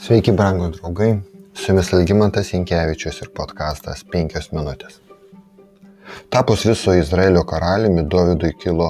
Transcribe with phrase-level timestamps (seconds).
[0.00, 1.10] Sveiki, brangūs draugai,
[1.52, 4.94] su jumis Algymantas Inkevičius ir podkastas 5 minutės.
[6.32, 8.86] Tapus viso Izraelio karaliumi, Dovydui kilo,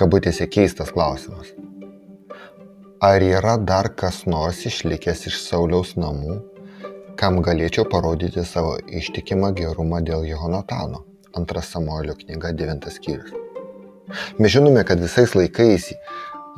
[0.00, 1.50] kabutėse, keistas klausimas.
[3.04, 6.38] Ar yra dar kas nors išlikęs iš Sauliaus namų,
[7.20, 11.04] kam galėčiau parodyti savo ištikimą gerumą dėl Jehonatano?
[11.36, 13.36] Antras Samuelio knyga 9 skyrius.
[14.40, 15.92] Mes žinome, kad visais laikais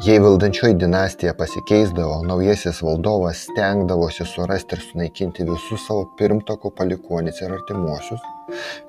[0.04, 7.54] Jei valdančioji dinastija pasikeisdavo, naujasis valdovas stengdavosi surasti ir sunaikinti visus savo pirmtako palikuonis ir
[7.56, 8.26] artimuosius,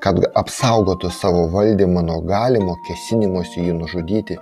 [0.03, 4.35] kad apsaugotų savo valdymą nuo galimo kesinimuose jį nužudyti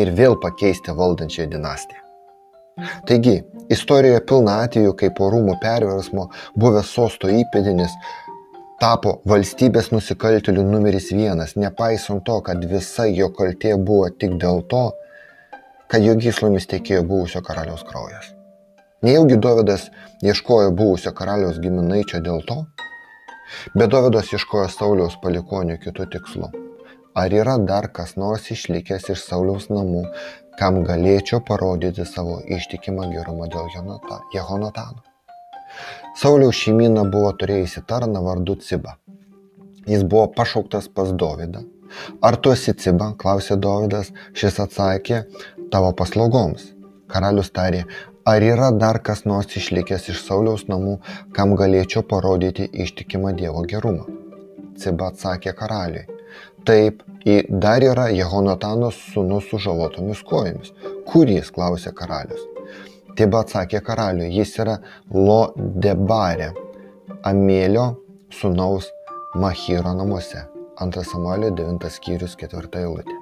[0.00, 2.00] ir vėl pakeisti valdančią dinastiją.
[3.10, 3.36] Taigi,
[3.68, 7.92] istorijoje pilna atveju, kai po rūmų perversmo buvęs sosto įpėdinis
[8.80, 14.86] tapo valstybės nusikaltėlių numeris vienas, nepaisant to, kad visa jo kaltė buvo tik dėl to,
[15.90, 18.30] kad jo gyslomis tekėjo buvusio karaliaus kraujas.
[19.02, 19.88] Nejaugi Dovydas
[20.22, 22.58] ieškojo buvusio karaliaus giminaičio dėl to,
[23.74, 26.50] bet Dovydas ieškojo Sauliaus palikonių kitų tikslų.
[27.20, 30.04] Ar yra dar kas nors išlikęs iš Sauliaus namų,
[30.60, 33.66] kam galėčiau parodyti savo ištikimą gerumą dėl
[34.34, 35.02] Jehonatano?
[36.20, 38.94] Sauliaus šeimyna buvo turėjusi tarną vardu Ciba.
[39.90, 41.64] Jis buvo pašauktas pas Dovydą.
[42.22, 43.12] Ar tu esi Ciba?
[43.18, 44.12] klausė Dovydas.
[44.36, 45.24] Šis atsakė,
[45.72, 46.70] tavo paslaugoms.
[47.10, 47.84] Karalius tarė,
[48.26, 50.98] ar yra dar kas nors išlikęs iš Sauliaus namų,
[51.34, 54.06] kam galėčiau parodyti ištikimą Dievo gerumą.
[54.80, 56.06] Ciba atsakė karaliui,
[56.64, 57.02] taip,
[57.50, 60.72] dar yra Jehonatanos sūnus su žalotomis kojomis.
[61.08, 62.46] Kur jis, klausė karalius.
[63.18, 64.78] Tiba atsakė karaliui, jis yra
[65.12, 66.52] Lo Debarė,
[67.26, 67.90] Amėlio
[68.32, 68.88] sūnaus
[69.34, 70.49] Machyro namuose.
[70.80, 73.16] 2 Samuelio 9 skyrius 4 eilutė.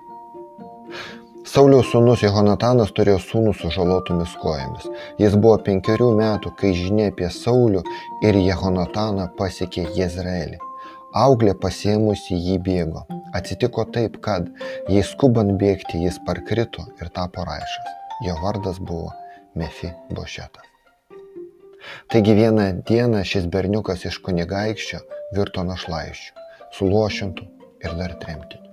[1.49, 4.85] Sauliaus sūnus Jehonatanas turėjo sūnų su žalotomis kojomis.
[5.19, 7.83] Jis buvo penkerių metų, kai žinia apie Saulių
[8.29, 10.61] ir Jehonataną pasiekė Jezraelį.
[11.17, 13.07] Auglė pasiemusi jį bėgo.
[13.35, 14.47] Atsitiko taip, kad
[14.93, 17.95] jei skubant bėgti jis parkrito ir tapo raišas.
[18.27, 19.11] Jo vardas buvo
[19.57, 20.69] Mefi Bošetas.
[22.13, 25.01] Taigi vieną dieną šis berniukas iš kunigaikščio
[25.37, 27.47] virto našlaiščių, suluošintų
[27.85, 28.69] ir dar tremtinių.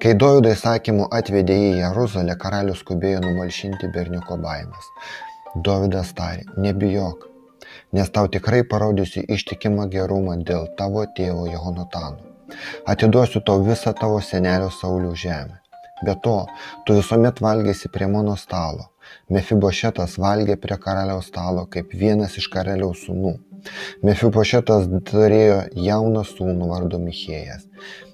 [0.00, 4.88] Kai Dovydo įsakymu atvedė į Jeruzalę, karalius skubėjo numalšinti berniuko baimės.
[5.66, 7.26] Dovydas tarė, nebijok,
[7.96, 12.30] nes tau tikrai parodysiu ištikimą gerumą dėl tavo tėvo Jehonatano.
[12.92, 15.60] Atiduosiu tau visą tavo senelio Saulių žemę.
[16.06, 16.36] Be to,
[16.86, 18.88] tu visuomet valgėsi prie mano stalo.
[19.36, 23.34] Mefibošetas valgė prie karaliaus stalo kaip vienas iš karaliaus sūnų.
[24.06, 27.66] Mefibošetas turėjo jauną sūnų vardu Michėjas.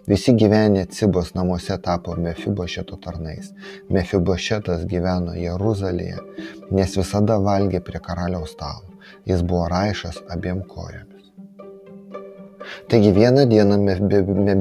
[0.07, 3.51] Visi gyvenę Cibos namuose tapo Mefibošeto tarnais.
[3.91, 6.23] Mefibošetas gyveno Jeruzalėje,
[6.71, 8.87] nes visada valgė prie karaliaus stalo.
[9.27, 11.31] Jis buvo raišas abiem kojomis.
[12.91, 13.79] Taigi vieną dieną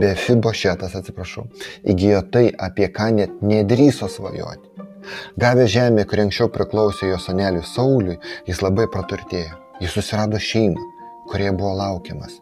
[0.01, 1.45] Mefibošetas, atsiprašau,
[1.93, 4.85] įgyjo tai, apie ką net nedryso svajoti.
[5.37, 8.17] Gavę žemę, kuri anksčiau priklausė jo soneliui Sauliui,
[8.49, 9.64] jis labai praturtėjo.
[9.83, 10.81] Jis susirado šeimą,
[11.29, 12.39] kurie buvo laukiamas.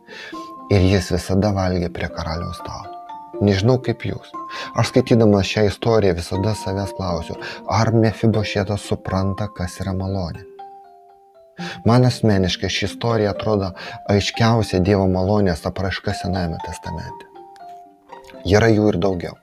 [0.74, 2.94] Ir jis visada valgė prie karaliaus stalo.
[3.42, 4.30] Nežinau kaip jūs.
[4.78, 7.36] Aš skaitydamas šią istoriją visada savęs klausiu,
[7.68, 10.46] ar Mefibošėtas supranta, kas yra malonė.
[11.86, 13.74] Man asmeniškai ši istorija atrodo
[14.10, 17.30] aiškiausia Dievo malonės apraiška Senajame testamente.
[18.50, 19.38] Yra jų ir daugiau.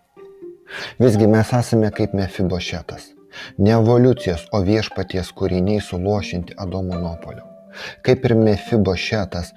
[1.02, 3.10] Visgi mes esame kaip Mefibošėtas.
[3.58, 7.46] Ne evoliucijos, o viešpaties kūriniai suluošinti Adomo nuopolio.
[8.06, 9.54] Kaip ir Mefibošėtas,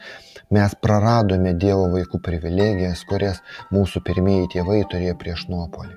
[0.53, 3.39] Mes praradome Dievo vaikų privilegijas, kurias
[3.73, 5.95] mūsų pirmieji tėvai turėjo prieš nuopolį.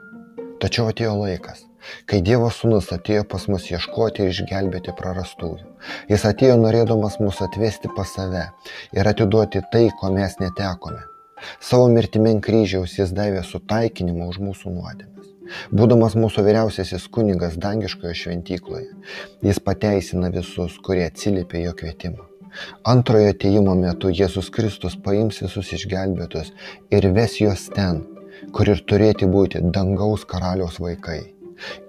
[0.62, 1.60] Tačiau atėjo laikas,
[2.08, 5.60] kai Dievo sūnus atėjo pas mus ieškoti ir išgelbėti prarastųjų.
[6.08, 8.46] Jis atėjo norėdamas mus atvesti pas save
[8.96, 11.04] ir atiduoti tai, ko mes netekome.
[11.60, 15.25] Savo mirtimin kryžiaus jis davė sutaikinimą už mūsų nuodėmes.
[15.74, 18.88] Būdamas mūsų vyriausiasis kunigas dangiškoje šventykloje,
[19.46, 22.26] jis pateisina visus, kurie atsiliepia jo kvietimą.
[22.88, 26.52] Antrojo ateimo metu Jėzus Kristus paims visus išgelbėtus
[26.96, 28.04] ir ves juos ten,
[28.56, 31.20] kur ir turėti būti dangaus karaliaus vaikai.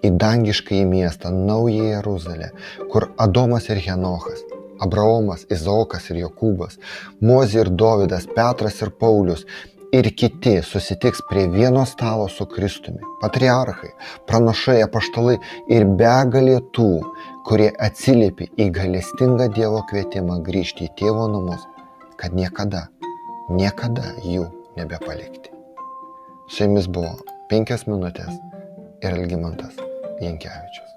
[0.03, 2.51] Į dangišką į miestą, naują Jeruzalę,
[2.91, 4.43] kur Adomas ir Henochas,
[4.79, 6.77] Abraomas, Izaokas ir Jokūbas,
[7.21, 9.45] Mozė ir Dovydas, Petras ir Paulius
[9.97, 13.01] ir kiti susitiks prie vieno stalo su Kristumi.
[13.21, 13.91] Patriarchai,
[14.29, 15.37] pranašai, apaštalai
[15.73, 16.89] ir begalė tų,
[17.47, 21.65] kurie atsiliepia į galestingą Dievo kvietimą grįžti į tėvo namus,
[22.21, 22.87] kad niekada,
[23.49, 25.53] niekada jų nebepalikti.
[26.47, 27.15] Su jumis buvo
[27.51, 28.33] penkias minutės
[29.01, 29.79] ir Elgimantas
[30.21, 30.96] Jankievičius.